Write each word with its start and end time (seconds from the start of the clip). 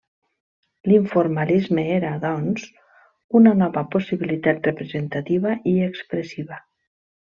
L'informalisme 0.91 1.83
era, 1.99 2.15
doncs, 2.25 2.65
una 3.43 3.55
nova 3.63 3.87
possibilitat 3.95 4.69
representativa 4.73 5.57
i 5.75 5.79
expressiva. 5.95 6.65